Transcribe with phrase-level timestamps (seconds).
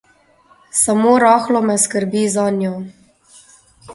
[0.83, 2.73] Samo rahlo me skrbi zanjo.